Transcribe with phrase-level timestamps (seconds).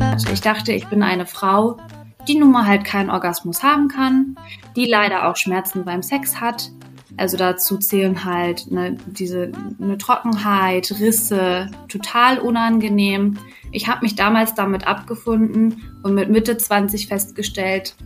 [0.00, 1.78] Also ich dachte, ich bin eine Frau,
[2.26, 4.36] die nun mal halt keinen Orgasmus haben kann,
[4.76, 6.70] die leider auch Schmerzen beim Sex hat.
[7.16, 13.38] Also dazu zählen halt ne, diese eine Trockenheit, Risse, total unangenehm.
[13.72, 17.96] Ich habe mich damals damit abgefunden und mit Mitte 20 festgestellt,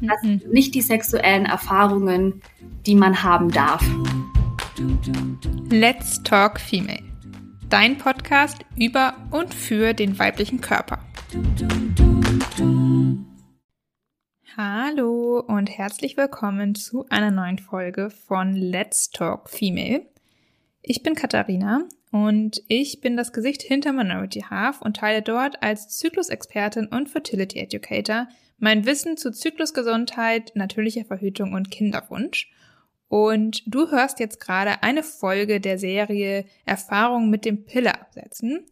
[0.00, 0.52] das sind mhm.
[0.52, 2.42] nicht die sexuellen Erfahrungen,
[2.86, 3.84] die man haben darf.
[5.70, 7.11] Let's Talk Female.
[7.72, 10.98] Dein Podcast über und für den weiblichen Körper.
[14.54, 20.04] Hallo und herzlich willkommen zu einer neuen Folge von Let's Talk Female.
[20.82, 25.88] Ich bin Katharina und ich bin das Gesicht hinter Minority Half und teile dort als
[25.96, 32.52] Zyklusexpertin und Fertility Educator mein Wissen zu Zyklusgesundheit, natürlicher Verhütung und Kinderwunsch.
[33.12, 38.64] Und du hörst jetzt gerade eine Folge der Serie Erfahrung mit dem Pille absetzen.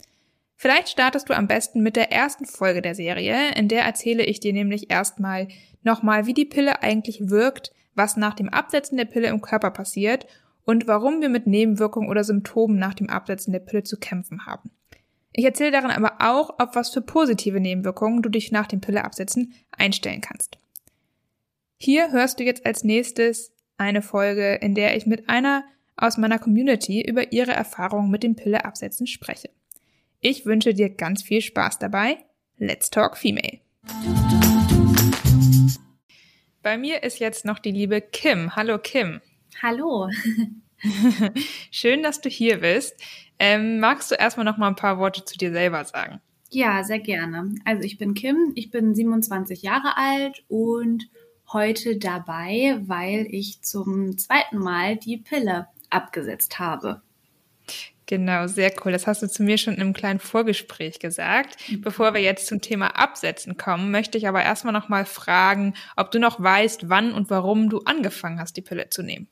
[0.56, 4.40] Vielleicht startest du am besten mit der ersten Folge der Serie, in der erzähle ich
[4.40, 5.48] dir nämlich erstmal
[5.82, 10.26] nochmal, wie die Pille eigentlich wirkt, was nach dem Absetzen der Pille im Körper passiert
[10.64, 14.70] und warum wir mit Nebenwirkungen oder Symptomen nach dem Absetzen der Pille zu kämpfen haben.
[15.34, 19.52] Ich erzähle darin aber auch, auf was für positive Nebenwirkungen du dich nach dem Pilleabsetzen
[19.70, 20.56] einstellen kannst.
[21.76, 25.64] Hier hörst du jetzt als nächstes eine Folge, in der ich mit einer
[25.96, 29.48] aus meiner Community über ihre Erfahrungen mit dem Pilleabsetzen spreche.
[30.20, 32.18] Ich wünsche dir ganz viel Spaß dabei.
[32.58, 33.60] Let's Talk Female.
[36.62, 38.54] Bei mir ist jetzt noch die liebe Kim.
[38.54, 39.22] Hallo Kim.
[39.62, 40.10] Hallo.
[41.70, 43.02] Schön, dass du hier bist.
[43.38, 46.20] Ähm, magst du erstmal noch mal ein paar Worte zu dir selber sagen?
[46.50, 47.54] Ja, sehr gerne.
[47.64, 51.08] Also ich bin Kim, ich bin 27 Jahre alt und
[51.52, 57.02] heute dabei, weil ich zum zweiten Mal die Pille abgesetzt habe.
[58.10, 58.90] Genau, sehr cool.
[58.90, 61.56] Das hast du zu mir schon in einem kleinen Vorgespräch gesagt.
[61.68, 61.80] Mhm.
[61.80, 66.10] Bevor wir jetzt zum Thema Absetzen kommen, möchte ich aber erstmal noch mal fragen, ob
[66.10, 69.28] du noch weißt, wann und warum du angefangen hast, die Pille zu nehmen.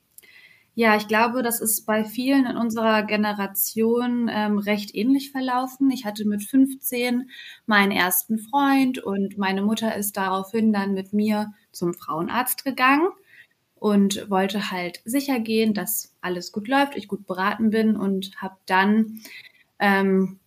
[0.75, 5.91] Ja, ich glaube, das ist bei vielen in unserer Generation ähm, recht ähnlich verlaufen.
[5.91, 7.29] Ich hatte mit 15
[7.65, 13.09] meinen ersten Freund und meine Mutter ist daraufhin dann mit mir zum Frauenarzt gegangen
[13.75, 18.57] und wollte halt sicher gehen, dass alles gut läuft, ich gut beraten bin und habe
[18.65, 19.21] dann
[19.79, 20.39] ähm,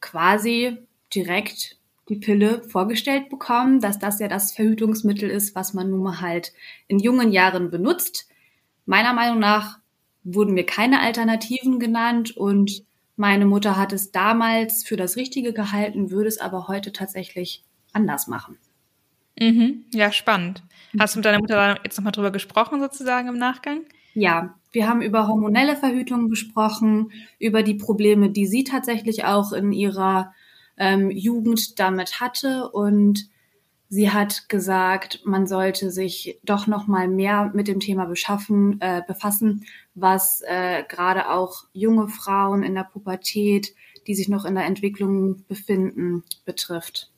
[0.00, 0.78] quasi
[1.14, 1.76] direkt
[2.08, 6.52] die Pille vorgestellt bekommen, dass das ja das Verhütungsmittel ist, was man nun mal halt
[6.88, 8.28] in jungen Jahren benutzt.
[8.84, 9.78] Meiner Meinung nach
[10.24, 12.84] wurden mir keine Alternativen genannt und
[13.16, 18.26] meine Mutter hat es damals für das Richtige gehalten, würde es aber heute tatsächlich anders
[18.26, 18.58] machen.
[19.40, 19.84] Mhm.
[19.92, 20.62] Ja, spannend.
[20.98, 23.82] Hast du mit deiner Mutter jetzt nochmal drüber gesprochen, sozusagen im Nachgang?
[24.14, 29.72] Ja, wir haben über hormonelle Verhütung gesprochen, über die Probleme, die sie tatsächlich auch in
[29.72, 30.34] ihrer
[30.76, 33.30] ähm, Jugend damit hatte und
[33.92, 39.02] Sie hat gesagt, man sollte sich doch noch mal mehr mit dem Thema beschaffen, äh,
[39.04, 43.74] befassen, was äh, gerade auch junge Frauen in der Pubertät,
[44.06, 47.10] die sich noch in der Entwicklung befinden, betrifft.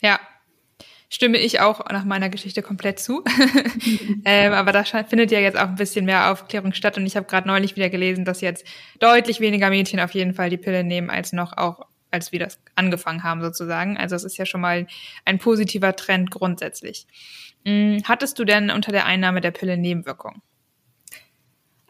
[0.00, 0.20] Ja,
[1.10, 3.22] stimme ich auch nach meiner Geschichte komplett zu.
[4.24, 6.96] ähm, aber da findet ja jetzt auch ein bisschen mehr Aufklärung statt.
[6.96, 8.64] Und ich habe gerade neulich wieder gelesen, dass jetzt
[9.00, 12.58] deutlich weniger Mädchen auf jeden Fall die Pille nehmen, als noch auch als wir das
[12.74, 13.96] angefangen haben sozusagen.
[13.96, 14.86] Also es ist ja schon mal
[15.24, 17.06] ein positiver Trend grundsätzlich.
[17.64, 20.42] Hm, hattest du denn unter der Einnahme der Pille Nebenwirkungen?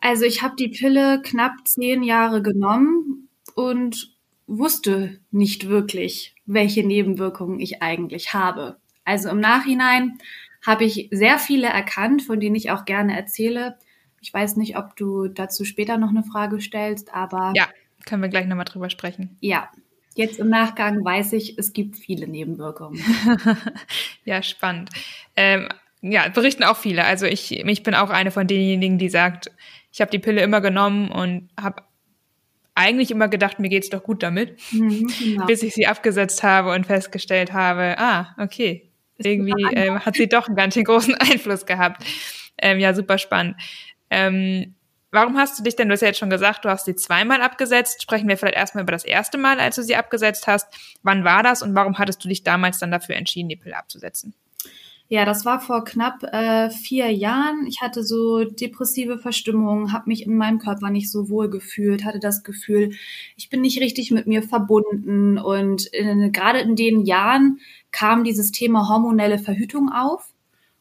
[0.01, 4.15] Also ich habe die Pille knapp zehn Jahre genommen und
[4.47, 8.79] wusste nicht wirklich, welche Nebenwirkungen ich eigentlich habe.
[9.11, 10.19] Also im Nachhinein
[10.65, 13.77] habe ich sehr viele erkannt, von denen ich auch gerne erzähle.
[14.21, 17.53] Ich weiß nicht, ob du dazu später noch eine Frage stellst, aber.
[17.57, 17.69] Ja,
[18.07, 19.37] können wir gleich nochmal drüber sprechen.
[19.41, 19.69] Ja,
[20.17, 23.03] Jetzt im Nachgang weiß ich, es gibt viele Nebenwirkungen.
[24.25, 24.91] ja, spannend.
[25.37, 25.69] Ähm,
[26.03, 27.05] ja, berichten auch viele.
[27.05, 29.53] Also ich, ich bin auch eine von denjenigen, die sagt,
[29.93, 31.85] ich habe die Pille immer genommen und habe
[32.75, 35.47] eigentlich immer gedacht, mir geht's doch gut damit, mhm, genau.
[35.47, 38.90] bis ich sie abgesetzt habe und festgestellt habe, ah, okay,
[39.25, 42.05] irgendwie äh, hat sie doch einen ganz schön großen Einfluss gehabt.
[42.59, 43.57] Ähm, ja, super spannend.
[44.11, 44.75] Ähm,
[45.13, 47.43] Warum hast du dich denn, du hast ja jetzt schon gesagt, du hast sie zweimal
[47.43, 48.01] abgesetzt.
[48.03, 50.69] Sprechen wir vielleicht erstmal über das erste Mal, als du sie abgesetzt hast.
[51.03, 54.35] Wann war das und warum hattest du dich damals dann dafür entschieden, die Pille abzusetzen?
[55.13, 57.67] Ja, das war vor knapp äh, vier Jahren.
[57.67, 62.21] Ich hatte so depressive Verstimmungen, habe mich in meinem Körper nicht so wohl gefühlt, hatte
[62.21, 62.93] das Gefühl,
[63.37, 65.37] ich bin nicht richtig mit mir verbunden.
[65.37, 67.59] Und gerade in den Jahren
[67.91, 70.33] kam dieses Thema hormonelle Verhütung auf.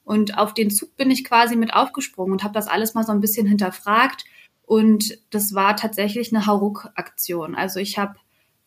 [0.03, 3.11] Und auf den Zug bin ich quasi mit aufgesprungen und habe das alles mal so
[3.11, 4.25] ein bisschen hinterfragt.
[4.63, 7.55] Und das war tatsächlich eine Hauruck-Aktion.
[7.55, 8.13] Also ich habe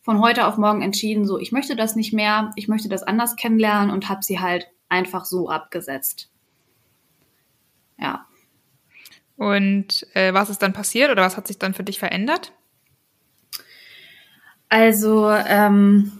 [0.01, 3.37] von heute auf morgen entschieden, so, ich möchte das nicht mehr, ich möchte das anders
[3.37, 6.29] kennenlernen und habe sie halt einfach so abgesetzt.
[7.97, 8.25] Ja.
[9.35, 12.53] Und äh, was ist dann passiert oder was hat sich dann für dich verändert?
[14.69, 16.11] Also ähm,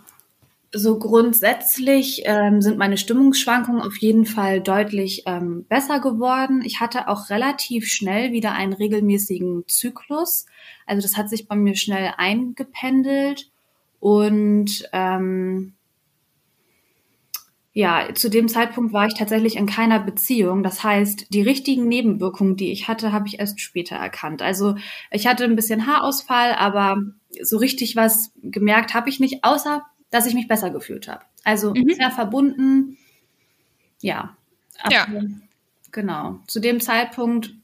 [0.72, 6.64] so grundsätzlich ähm, sind meine Stimmungsschwankungen auf jeden Fall deutlich ähm, besser geworden.
[6.66, 10.48] Ich hatte auch relativ schnell wieder einen regelmäßigen Zyklus.
[10.88, 13.52] Also das hat sich bei mir schnell eingependelt
[14.00, 15.74] und ähm,
[17.76, 20.62] ja, zu dem Zeitpunkt war ich tatsächlich in keiner Beziehung.
[20.62, 24.44] Das heißt, die richtigen Nebenwirkungen, die ich hatte, habe ich erst später erkannt.
[24.44, 24.76] Also
[25.10, 27.02] ich hatte ein bisschen Haarausfall, aber
[27.42, 31.24] so richtig was gemerkt habe ich nicht, außer dass ich mich besser gefühlt habe.
[31.44, 31.90] Also mhm.
[31.96, 32.98] sehr verbunden.
[34.02, 34.38] Ja.
[34.92, 35.08] ja.
[35.92, 36.40] Genau.
[36.48, 37.56] Zu dem Zeitpunkt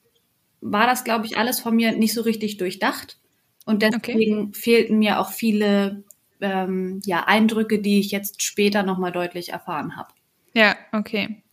[0.59, 3.19] war das, glaube ich, alles von mir nicht so richtig durchdacht.
[3.65, 4.53] Und deswegen okay.
[4.53, 6.03] fehlten mir auch viele
[6.41, 10.13] ähm, ja, Eindrücke, die ich jetzt später nochmal deutlich erfahren habe.
[10.53, 11.43] Ja, okay.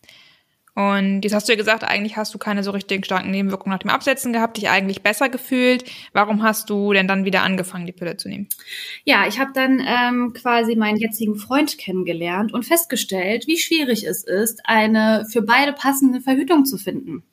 [0.77, 3.79] Und jetzt hast du ja gesagt, eigentlich hast du keine so richtig starken Nebenwirkungen nach
[3.79, 5.91] dem Absetzen gehabt, dich eigentlich besser gefühlt.
[6.13, 8.47] Warum hast du denn dann wieder angefangen, die Pille zu nehmen?
[9.03, 14.23] Ja, ich habe dann ähm, quasi meinen jetzigen Freund kennengelernt und festgestellt, wie schwierig es
[14.23, 17.25] ist, eine für beide passende Verhütung zu finden.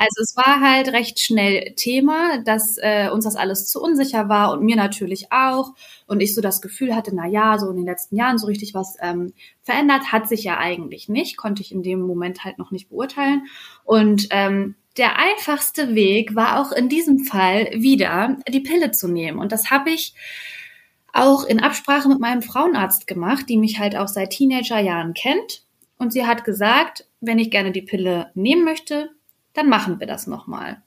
[0.00, 4.52] Also es war halt recht schnell Thema, dass äh, uns das alles zu unsicher war
[4.52, 5.74] und mir natürlich auch.
[6.06, 8.74] Und ich so das Gefühl hatte, na ja, so in den letzten Jahren so richtig
[8.74, 12.70] was ähm, verändert hat sich ja eigentlich nicht, konnte ich in dem Moment halt noch
[12.70, 13.48] nicht beurteilen.
[13.82, 19.40] Und ähm, der einfachste Weg war auch in diesem Fall wieder die Pille zu nehmen.
[19.40, 20.14] Und das habe ich
[21.12, 25.64] auch in Absprache mit meinem Frauenarzt gemacht, die mich halt auch seit Teenagerjahren kennt.
[25.98, 29.10] Und sie hat gesagt, wenn ich gerne die Pille nehmen möchte,
[29.54, 30.82] dann machen wir das nochmal.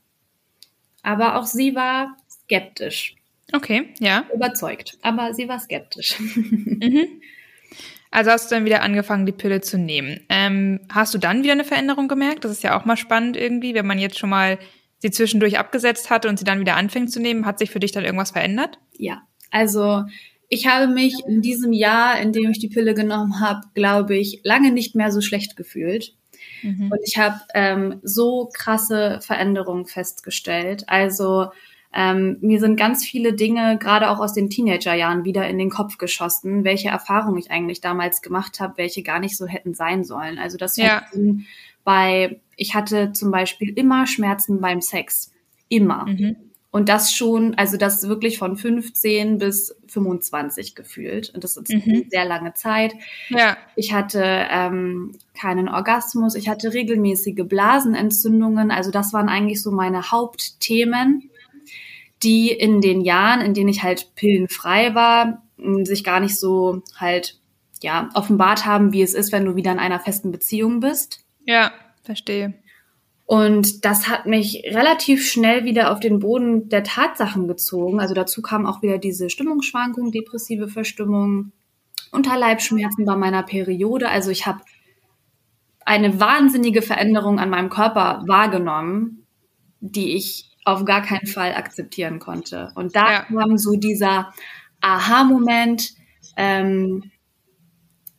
[1.04, 3.16] Aber auch sie war skeptisch.
[3.54, 4.26] Okay, ja.
[4.34, 6.16] Überzeugt, aber sie war skeptisch.
[6.82, 7.22] Mhm.
[8.14, 10.20] Also hast du dann wieder angefangen, die Pille zu nehmen.
[10.28, 12.44] Ähm, hast du dann wieder eine Veränderung gemerkt?
[12.44, 14.60] Das ist ja auch mal spannend irgendwie, wenn man jetzt schon mal
[14.98, 17.46] sie zwischendurch abgesetzt hatte und sie dann wieder anfängt zu nehmen.
[17.46, 18.80] Hat sich für dich dann irgendwas verändert?
[18.98, 20.04] Ja, also
[20.50, 24.42] ich habe mich in diesem Jahr, in dem ich die Pille genommen habe, glaube ich,
[24.44, 26.14] lange nicht mehr so schlecht gefühlt.
[26.62, 26.92] Mhm.
[26.92, 30.84] Und ich habe ähm, so krasse Veränderungen festgestellt.
[30.88, 31.48] Also
[31.94, 35.98] ähm, mir sind ganz viele Dinge, gerade auch aus den Teenagerjahren, wieder in den Kopf
[35.98, 40.40] geschossen, welche Erfahrungen ich eigentlich damals gemacht habe, welche gar nicht so hätten sein sollen.
[40.40, 41.04] Also das ja.
[41.84, 45.34] bei, ich hatte zum Beispiel immer Schmerzen beim Sex.
[45.68, 46.06] Immer.
[46.06, 46.36] Mhm.
[46.72, 51.30] Und das schon, also das wirklich von 15 bis 25 gefühlt.
[51.30, 51.82] Und das ist mhm.
[51.86, 52.94] eine sehr lange Zeit.
[53.28, 53.58] Ja.
[53.76, 58.72] Ich hatte ähm, keinen Orgasmus, ich hatte regelmäßige Blasenentzündungen.
[58.72, 61.30] Also das waren eigentlich so meine Hauptthemen,
[62.24, 65.44] die in den Jahren, in denen ich halt pillenfrei war,
[65.84, 67.38] sich gar nicht so halt
[67.82, 71.26] ja offenbart haben, wie es ist, wenn du wieder in einer festen Beziehung bist.
[71.46, 72.54] Ja, verstehe.
[73.32, 78.02] Und das hat mich relativ schnell wieder auf den Boden der Tatsachen gezogen.
[78.02, 81.54] Also dazu kam auch wieder diese Stimmungsschwankung, depressive Verstimmung,
[82.12, 84.10] Unterleibschmerzen bei meiner Periode.
[84.10, 84.60] Also ich habe
[85.86, 89.26] eine wahnsinnige Veränderung an meinem Körper wahrgenommen,
[89.80, 92.74] die ich auf gar keinen Fall akzeptieren konnte.
[92.76, 93.22] Und da ja.
[93.22, 94.34] kam so dieser
[94.82, 95.94] Aha-Moment,
[96.36, 97.10] ähm,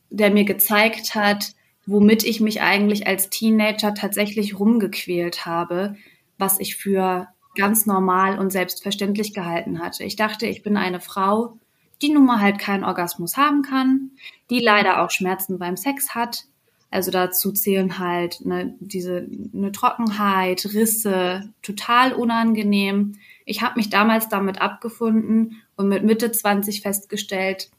[0.08, 1.52] der mir gezeigt hat,
[1.86, 5.96] womit ich mich eigentlich als Teenager tatsächlich rumgequält habe,
[6.38, 10.04] was ich für ganz normal und selbstverständlich gehalten hatte.
[10.04, 11.58] Ich dachte, ich bin eine Frau,
[12.00, 14.12] die nun mal halt keinen Orgasmus haben kann,
[14.50, 16.44] die leider auch Schmerzen beim Sex hat.
[16.90, 23.12] Also dazu zählen halt ne, diese eine Trockenheit, Risse, total unangenehm.
[23.44, 27.70] Ich habe mich damals damit abgefunden und mit Mitte 20 festgestellt,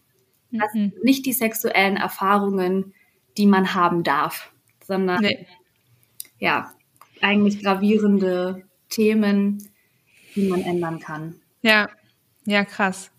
[0.51, 0.93] dass mhm.
[1.03, 2.93] nicht die sexuellen Erfahrungen
[3.37, 4.51] die man haben darf,
[4.85, 5.47] sondern nee.
[6.39, 6.71] ja,
[7.21, 9.69] eigentlich gravierende Themen,
[10.35, 11.35] die man ändern kann.
[11.61, 11.89] Ja,
[12.45, 13.11] ja, krass.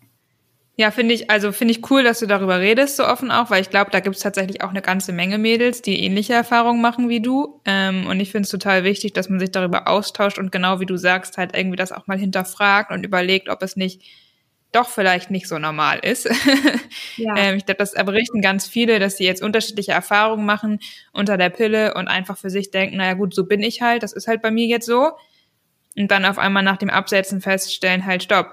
[0.77, 3.61] Ja, finde ich, also finde ich cool, dass du darüber redest, so offen auch, weil
[3.61, 7.07] ich glaube, da gibt es tatsächlich auch eine ganze Menge Mädels, die ähnliche Erfahrungen machen
[7.07, 7.61] wie du.
[7.63, 10.85] Ähm, und ich finde es total wichtig, dass man sich darüber austauscht und genau wie
[10.85, 14.01] du sagst, halt irgendwie das auch mal hinterfragt und überlegt, ob es nicht
[14.75, 16.29] doch vielleicht nicht so normal ist.
[17.17, 17.33] Ja.
[17.37, 20.79] ähm, ich glaube, das berichten ganz viele, dass sie jetzt unterschiedliche Erfahrungen machen
[21.13, 24.11] unter der Pille und einfach für sich denken, naja gut, so bin ich halt, das
[24.11, 25.11] ist halt bei mir jetzt so.
[25.97, 28.51] Und dann auf einmal nach dem Absetzen feststellen, halt, stopp,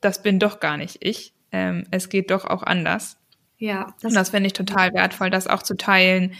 [0.00, 1.34] das bin doch gar nicht ich.
[1.52, 3.18] Ähm, es geht doch auch anders.
[3.58, 3.94] Ja.
[4.00, 6.32] Das und das finde ich total wertvoll, das auch zu teilen,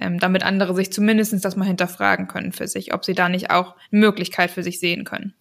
[0.00, 3.50] ähm, damit andere sich zumindest das mal hinterfragen können für sich, ob sie da nicht
[3.50, 5.34] auch eine Möglichkeit für sich sehen können.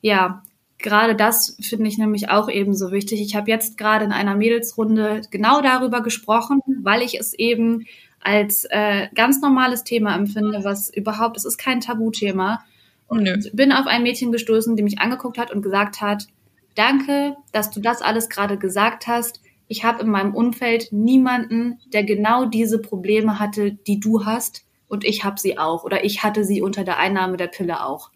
[0.00, 0.42] Ja,
[0.86, 3.20] gerade das finde ich nämlich auch ebenso wichtig.
[3.20, 7.86] Ich habe jetzt gerade in einer Mädelsrunde genau darüber gesprochen, weil ich es eben
[8.20, 12.62] als äh, ganz normales Thema empfinde, was überhaupt, es ist kein Tabuthema.
[13.08, 13.36] Und Nö.
[13.52, 16.28] bin auf ein Mädchen gestoßen, die mich angeguckt hat und gesagt hat,
[16.76, 19.40] danke, dass du das alles gerade gesagt hast.
[19.66, 24.64] Ich habe in meinem Umfeld niemanden, der genau diese Probleme hatte, die du hast.
[24.86, 25.82] Und ich habe sie auch.
[25.82, 28.12] Oder ich hatte sie unter der Einnahme der Pille auch.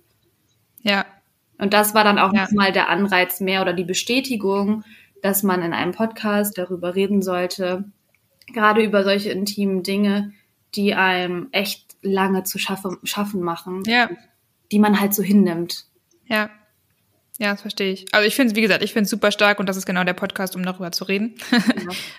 [0.82, 1.04] Ja.
[1.60, 2.44] Und das war dann auch ja.
[2.44, 4.82] nochmal der Anreiz mehr oder die Bestätigung,
[5.22, 7.84] dass man in einem Podcast darüber reden sollte,
[8.52, 10.32] gerade über solche intimen Dinge,
[10.74, 14.08] die einem echt lange zu schaffen, schaffen machen, ja.
[14.72, 15.84] die man halt so hinnimmt.
[16.26, 16.50] Ja.
[17.38, 18.06] Ja, das verstehe ich.
[18.12, 20.04] Also ich finde es, wie gesagt, ich finde es super stark und das ist genau
[20.04, 21.36] der Podcast, um darüber zu reden.
[21.50, 21.58] Ja.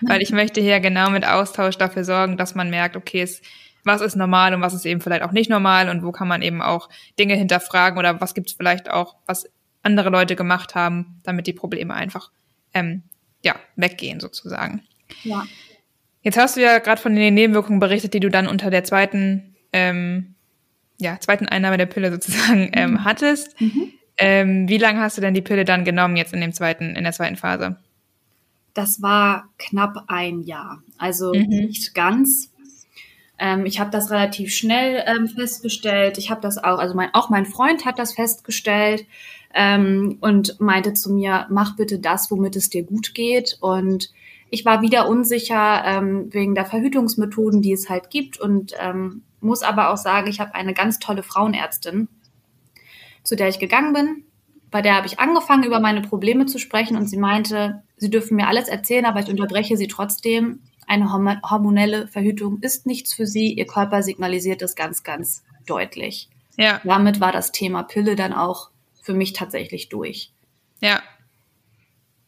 [0.00, 3.40] Weil ich möchte hier genau mit Austausch dafür sorgen, dass man merkt, okay, es,
[3.84, 6.42] was ist normal und was ist eben vielleicht auch nicht normal und wo kann man
[6.42, 9.48] eben auch Dinge hinterfragen oder was gibt es vielleicht auch, was
[9.82, 12.30] andere Leute gemacht haben, damit die Probleme einfach
[12.74, 13.02] ähm,
[13.42, 14.82] ja, weggehen sozusagen.
[15.24, 15.44] Ja.
[16.22, 19.56] Jetzt hast du ja gerade von den Nebenwirkungen berichtet, die du dann unter der zweiten,
[19.72, 20.34] ähm,
[21.00, 23.04] ja, zweiten Einnahme der Pille sozusagen ähm, mhm.
[23.04, 23.60] hattest.
[23.60, 23.92] Mhm.
[24.18, 27.02] Ähm, wie lange hast du denn die Pille dann genommen jetzt in dem zweiten, in
[27.02, 27.76] der zweiten Phase?
[28.74, 31.48] Das war knapp ein Jahr, also mhm.
[31.48, 32.51] nicht ganz.
[33.42, 36.16] Ähm, ich habe das relativ schnell ähm, festgestellt.
[36.16, 39.04] Ich habe das auch, also mein, auch mein Freund hat das festgestellt
[39.52, 43.58] ähm, und meinte zu mir, mach bitte das, womit es dir gut geht.
[43.60, 44.12] Und
[44.48, 49.62] ich war wieder unsicher ähm, wegen der Verhütungsmethoden, die es halt gibt und ähm, muss
[49.62, 52.06] aber auch sagen, ich habe eine ganz tolle Frauenärztin,
[53.24, 54.24] zu der ich gegangen bin.
[54.70, 58.36] Bei der habe ich angefangen, über meine Probleme zu sprechen und sie meinte, sie dürfen
[58.36, 60.60] mir alles erzählen, aber ich unterbreche sie trotzdem.
[60.92, 63.54] Eine hormonelle Verhütung ist nichts für sie.
[63.54, 66.28] Ihr Körper signalisiert das ganz, ganz deutlich.
[66.58, 66.82] Ja.
[66.84, 68.68] Damit war das Thema Pille dann auch
[69.00, 70.32] für mich tatsächlich durch.
[70.82, 71.00] Ja,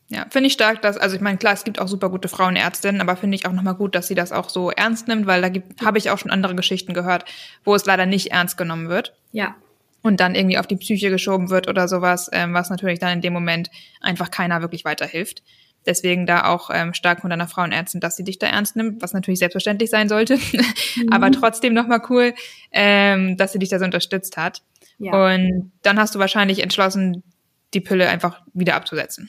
[0.09, 3.03] ja, finde ich stark, dass, also ich meine, klar, es gibt auch super gute Frauenärztinnen,
[3.03, 5.51] aber finde ich auch nochmal gut, dass sie das auch so ernst nimmt, weil da
[5.85, 7.27] habe ich auch schon andere Geschichten gehört,
[7.65, 9.15] wo es leider nicht ernst genommen wird.
[9.33, 9.57] Ja.
[10.01, 13.21] Und dann irgendwie auf die Psyche geschoben wird oder sowas, ähm, was natürlich dann in
[13.21, 15.43] dem Moment einfach keiner wirklich weiterhilft.
[15.87, 19.13] Deswegen da auch ähm, stark von deiner Frauenärztin, dass sie dich da ernst nimmt, was
[19.13, 20.39] natürlich selbstverständlich sein sollte.
[20.97, 21.13] Mhm.
[21.13, 22.35] aber trotzdem nochmal cool,
[22.71, 24.63] ähm, dass sie dich da so unterstützt hat.
[24.99, 25.13] Ja.
[25.13, 27.25] Und dann hast du wahrscheinlich entschlossen,
[27.73, 29.29] die Pille einfach wieder abzusetzen.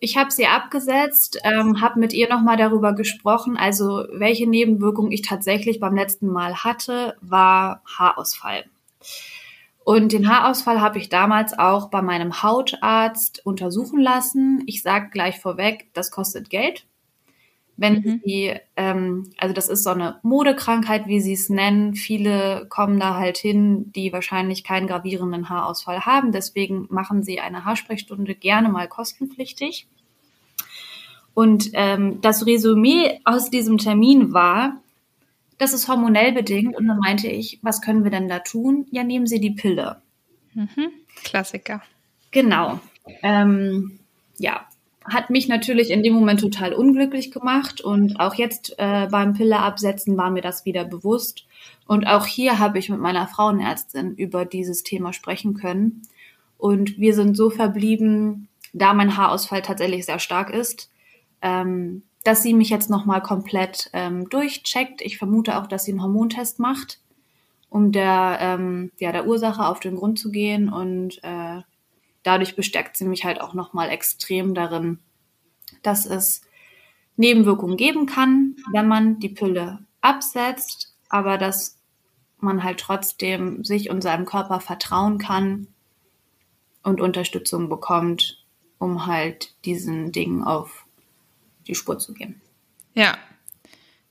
[0.00, 3.56] Ich habe sie abgesetzt, ähm, habe mit ihr nochmal darüber gesprochen.
[3.56, 8.64] Also welche Nebenwirkung ich tatsächlich beim letzten Mal hatte, war Haarausfall.
[9.88, 14.62] Und den Haarausfall habe ich damals auch bei meinem Hautarzt untersuchen lassen.
[14.66, 16.84] Ich sage gleich vorweg, das kostet Geld.
[17.78, 18.20] Wenn mhm.
[18.22, 21.94] sie, ähm, also das ist so eine Modekrankheit, wie sie es nennen.
[21.94, 26.32] Viele kommen da halt hin, die wahrscheinlich keinen gravierenden Haarausfall haben.
[26.32, 29.88] Deswegen machen sie eine Haarsprechstunde gerne mal kostenpflichtig.
[31.32, 34.82] Und ähm, das Resümee aus diesem Termin war,
[35.58, 36.76] das ist hormonell bedingt.
[36.76, 38.86] Und dann meinte ich, was können wir denn da tun?
[38.90, 40.00] Ja, nehmen Sie die Pille.
[40.54, 40.90] Mhm.
[41.24, 41.82] Klassiker.
[42.30, 42.80] Genau.
[43.22, 43.98] Ähm,
[44.38, 44.66] ja,
[45.04, 49.58] hat mich natürlich in dem Moment total unglücklich gemacht und auch jetzt äh, beim Pille
[49.58, 51.46] absetzen war mir das wieder bewusst.
[51.86, 56.02] Und auch hier habe ich mit meiner Frauenärztin über dieses Thema sprechen können.
[56.58, 60.90] Und wir sind so verblieben, da mein Haarausfall tatsächlich sehr stark ist,
[61.40, 65.00] ähm, dass sie mich jetzt nochmal komplett ähm, durchcheckt.
[65.02, 67.00] Ich vermute auch, dass sie einen Hormontest macht,
[67.70, 71.62] um der, ähm, ja, der Ursache auf den Grund zu gehen und äh,
[72.22, 74.98] dadurch bestärkt sie mich halt auch nochmal extrem darin,
[75.82, 76.42] dass es
[77.16, 81.78] Nebenwirkungen geben kann, wenn man die Pille absetzt, aber dass
[82.38, 85.66] man halt trotzdem sich und seinem Körper vertrauen kann
[86.82, 88.44] und Unterstützung bekommt,
[88.78, 90.86] um halt diesen Dingen auf
[91.68, 92.40] die Spur zu gehen.
[92.94, 93.16] Ja,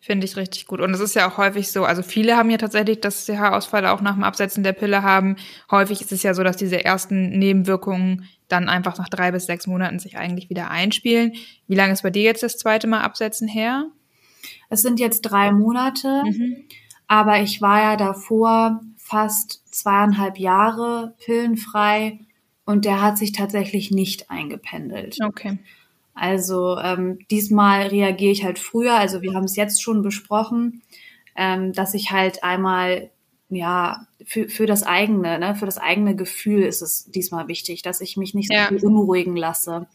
[0.08, 0.80] Finde ich richtig gut.
[0.80, 3.86] Und es ist ja auch häufig so, also viele haben ja tatsächlich, dass sie Haarausfall
[3.88, 5.36] auch nach dem Absetzen der Pille haben.
[5.70, 9.68] Häufig ist es ja so, dass diese ersten Nebenwirkungen dann einfach nach drei bis sechs
[9.68, 11.34] Monaten sich eigentlich wieder einspielen.
[11.68, 13.88] Wie lange ist bei dir jetzt das zweite Mal Absetzen her?
[14.70, 16.64] Es sind jetzt drei Monate, mhm.
[17.08, 22.20] aber ich war ja davor fast zweieinhalb Jahre pillenfrei
[22.64, 25.18] und der hat sich tatsächlich nicht eingependelt.
[25.22, 25.58] Okay.
[26.18, 28.96] Also ähm, diesmal reagiere ich halt früher.
[28.96, 30.82] Also wir haben es jetzt schon besprochen,
[31.36, 33.12] ähm, dass ich halt einmal
[33.50, 38.02] ja für, für das eigene, ne, für das eigene Gefühl ist es diesmal wichtig, dass
[38.02, 38.70] ich mich nicht so ja.
[38.70, 39.88] beunruhigen lasse.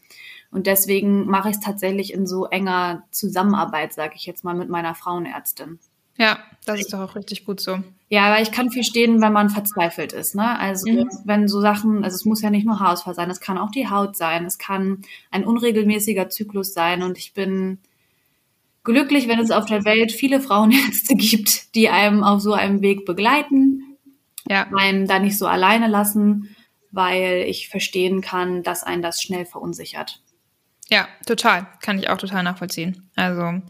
[0.51, 4.69] Und deswegen mache ich es tatsächlich in so enger Zusammenarbeit, sage ich jetzt mal, mit
[4.69, 5.79] meiner Frauenärztin.
[6.17, 7.79] Ja, das ist doch auch richtig gut so.
[8.09, 10.35] Ja, aber ich kann verstehen, wenn man verzweifelt ist.
[10.35, 10.59] Ne?
[10.59, 11.09] Also mhm.
[11.25, 13.89] wenn so Sachen, also es muss ja nicht nur Haarausfall sein, es kann auch die
[13.89, 15.01] Haut sein, es kann
[15.31, 17.01] ein unregelmäßiger Zyklus sein.
[17.01, 17.79] Und ich bin
[18.83, 23.05] glücklich, wenn es auf der Welt viele Frauenärzte gibt, die einem auf so einem Weg
[23.05, 23.97] begleiten,
[24.47, 24.67] ja.
[24.75, 26.55] einem da nicht so alleine lassen,
[26.91, 30.21] weil ich verstehen kann, dass einen das schnell verunsichert.
[30.89, 31.67] Ja, total.
[31.81, 33.09] Kann ich auch total nachvollziehen.
[33.15, 33.61] Also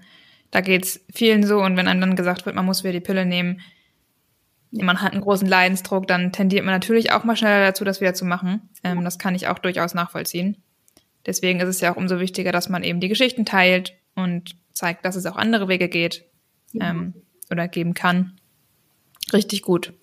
[0.54, 3.26] da geht's vielen so und wenn einem dann gesagt wird, man muss wieder die Pille
[3.26, 3.62] nehmen,
[4.70, 8.14] man hat einen großen Leidensdruck, dann tendiert man natürlich auch mal schneller dazu, das wieder
[8.14, 8.70] zu machen.
[8.84, 10.58] Ähm, das kann ich auch durchaus nachvollziehen.
[11.26, 15.06] Deswegen ist es ja auch umso wichtiger, dass man eben die Geschichten teilt und zeigt,
[15.06, 16.24] dass es auch andere Wege geht
[16.80, 17.16] ähm,
[17.50, 18.34] oder geben kann.
[19.34, 19.94] Richtig gut.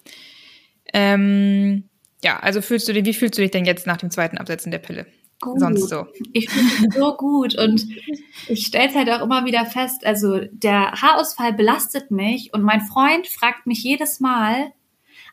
[0.93, 1.85] Ähm,
[2.25, 4.73] ja, also fühlst du dich, wie fühlst du dich denn jetzt nach dem zweiten Absetzen
[4.73, 5.07] der Pille?
[5.41, 5.59] Gut.
[5.59, 6.07] Sonst so.
[6.33, 7.87] Ich mich so gut und
[8.47, 12.83] ich stelle es halt auch immer wieder fest, also der Haarausfall belastet mich und mein
[12.83, 14.73] Freund fragt mich jedes Mal,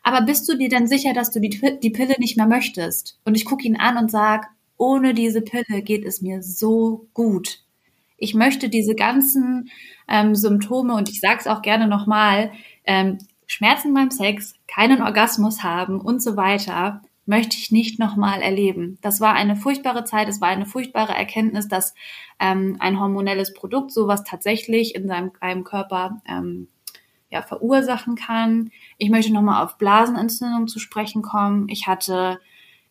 [0.03, 3.19] aber bist du dir denn sicher, dass du die, die Pille nicht mehr möchtest?
[3.25, 4.47] Und ich gucke ihn an und sage,
[4.77, 7.63] ohne diese Pille geht es mir so gut.
[8.17, 9.69] Ich möchte diese ganzen
[10.07, 12.51] ähm, Symptome und ich sage es auch gerne nochmal,
[12.85, 18.97] ähm, Schmerzen beim Sex, keinen Orgasmus haben und so weiter, möchte ich nicht nochmal erleben.
[19.01, 21.93] Das war eine furchtbare Zeit, es war eine furchtbare Erkenntnis, dass
[22.39, 26.69] ähm, ein hormonelles Produkt sowas tatsächlich in seinem, seinem Körper ähm,
[27.29, 28.71] ja, verursachen kann.
[28.97, 31.67] Ich möchte nochmal auf Blasenentzündung zu sprechen kommen.
[31.67, 32.39] Ich hatte,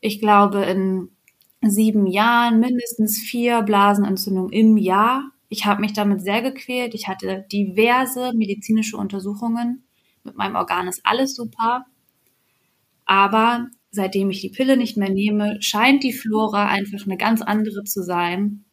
[0.01, 1.09] ich glaube, in
[1.63, 5.31] sieben Jahren mindestens vier Blasenentzündungen im Jahr.
[5.49, 6.95] Ich habe mich damit sehr gequält.
[6.95, 9.85] Ich hatte diverse medizinische Untersuchungen.
[10.25, 11.87] Mit meinem Organ ist alles super.
[13.07, 17.83] Aber seitdem ich die Pille nicht mehr nehme, scheint die Flora einfach eine ganz andere
[17.83, 18.65] zu sein.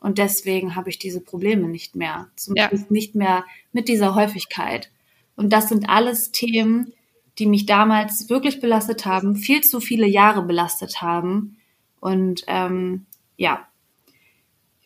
[0.00, 2.28] Und deswegen habe ich diese Probleme nicht mehr.
[2.34, 2.92] Zumindest ja.
[2.92, 4.90] nicht mehr mit dieser Häufigkeit.
[5.36, 6.92] Und das sind alles Themen,
[7.38, 11.58] die mich damals wirklich belastet haben, viel zu viele Jahre belastet haben.
[12.00, 13.06] Und ähm,
[13.36, 13.68] ja,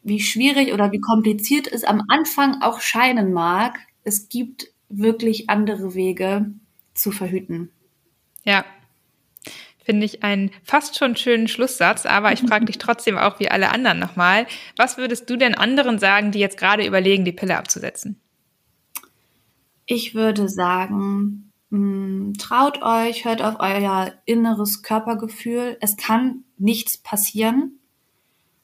[0.03, 5.95] wie schwierig oder wie kompliziert es am Anfang auch scheinen mag, es gibt wirklich andere
[5.95, 6.53] Wege
[6.93, 7.71] zu verhüten.
[8.45, 8.65] Ja,
[9.85, 13.71] Finde ich einen fast schon schönen Schlusssatz, aber ich frage dich trotzdem auch wie alle
[13.71, 14.47] anderen nochmal.
[14.77, 18.21] Was würdest du denn anderen sagen, die jetzt gerade überlegen, die Pille abzusetzen?
[19.87, 25.77] Ich würde sagen, hm, traut euch, hört auf euer inneres Körpergefühl.
[25.81, 27.79] Es kann nichts passieren.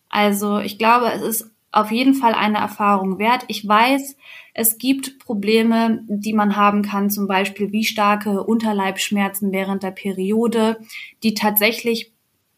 [0.08, 3.44] Also ich glaube, es ist auf jeden Fall eine Erfahrung wert.
[3.48, 4.16] Ich weiß,
[4.54, 10.80] es gibt Probleme, die man haben kann, zum Beispiel wie starke Unterleibschmerzen während der Periode,
[11.22, 12.12] die tatsächlich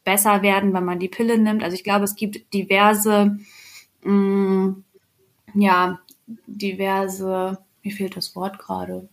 [0.05, 1.62] besser werden, wenn man die Pille nimmt.
[1.62, 3.38] Also ich glaube, es gibt diverse,
[4.03, 4.85] mh, mm,
[5.55, 6.01] ja,
[6.46, 9.09] diverse, mir fehlt das Wort gerade.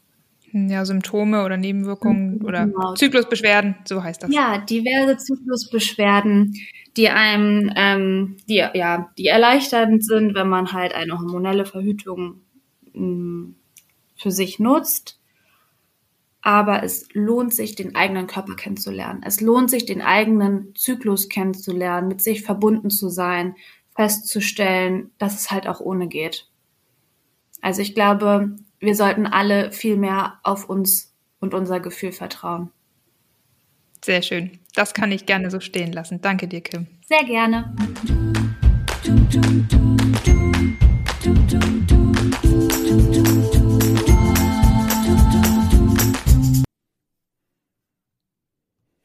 [0.51, 2.95] Ja, Symptome oder Nebenwirkungen oder genau.
[2.95, 4.33] Zyklusbeschwerden, so heißt das.
[4.33, 6.55] Ja, diverse Zyklusbeschwerden,
[6.99, 12.41] die einem, ähm, die ja, die erleichternd sind, wenn man halt eine hormonelle Verhütung
[12.91, 13.55] mh, mm,
[14.17, 15.17] für sich nutzt.
[16.41, 19.21] Aber es lohnt sich, den eigenen Körper kennenzulernen.
[19.25, 23.55] Es lohnt sich, den eigenen Zyklus kennenzulernen, mit sich verbunden zu sein,
[23.95, 26.49] festzustellen, dass es halt auch ohne geht.
[27.61, 32.71] Also ich glaube, wir sollten alle viel mehr auf uns und unser Gefühl vertrauen.
[34.03, 34.59] Sehr schön.
[34.75, 36.21] Das kann ich gerne so stehen lassen.
[36.21, 36.87] Danke dir, Kim.
[37.07, 37.73] Sehr gerne.
[39.03, 39.89] Du, du, du,